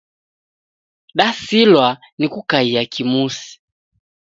Dasilwa 1.17 1.97
ni 2.17 2.27
kukaia 2.29 2.85
kimusi 2.85 3.61